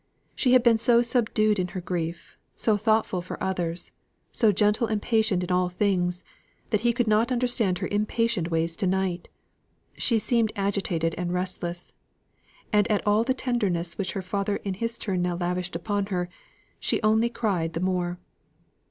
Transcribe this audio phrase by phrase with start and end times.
[0.33, 3.91] She had been so subdued in her grief, so thoughtful for others,
[4.31, 6.23] so gentle and patient in all things,
[6.71, 9.29] that he could not understand her impatient ways to night;
[9.95, 11.93] she seemed agitated and restless;
[12.73, 16.29] and at all the tenderness which her father in his turn now lavished upon her,
[16.79, 18.17] she only cried the more.